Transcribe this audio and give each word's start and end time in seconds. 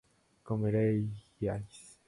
comeríais 0.43 1.93